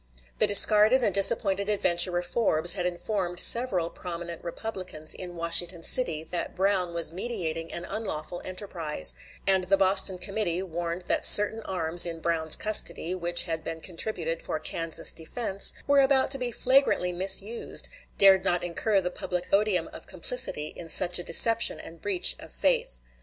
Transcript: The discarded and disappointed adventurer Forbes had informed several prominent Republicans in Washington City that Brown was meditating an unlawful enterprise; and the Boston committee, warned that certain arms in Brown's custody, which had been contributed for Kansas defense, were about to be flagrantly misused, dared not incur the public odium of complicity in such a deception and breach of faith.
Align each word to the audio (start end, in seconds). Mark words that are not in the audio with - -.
The 0.39 0.47
discarded 0.47 1.03
and 1.03 1.13
disappointed 1.13 1.69
adventurer 1.69 2.23
Forbes 2.23 2.73
had 2.73 2.87
informed 2.87 3.39
several 3.39 3.91
prominent 3.91 4.43
Republicans 4.43 5.13
in 5.13 5.35
Washington 5.35 5.83
City 5.83 6.23
that 6.23 6.55
Brown 6.55 6.95
was 6.95 7.11
meditating 7.11 7.71
an 7.71 7.85
unlawful 7.85 8.41
enterprise; 8.43 9.13
and 9.45 9.65
the 9.65 9.77
Boston 9.77 10.17
committee, 10.17 10.63
warned 10.63 11.03
that 11.03 11.23
certain 11.23 11.61
arms 11.65 12.07
in 12.07 12.19
Brown's 12.19 12.55
custody, 12.55 13.13
which 13.13 13.43
had 13.43 13.63
been 13.63 13.79
contributed 13.79 14.41
for 14.41 14.57
Kansas 14.57 15.11
defense, 15.13 15.71
were 15.85 16.01
about 16.01 16.31
to 16.31 16.39
be 16.39 16.49
flagrantly 16.51 17.11
misused, 17.13 17.87
dared 18.17 18.43
not 18.43 18.63
incur 18.63 19.01
the 19.01 19.11
public 19.11 19.53
odium 19.53 19.87
of 19.93 20.07
complicity 20.07 20.69
in 20.75 20.89
such 20.89 21.19
a 21.19 21.23
deception 21.23 21.79
and 21.79 22.01
breach 22.01 22.35
of 22.39 22.49
faith. 22.51 23.01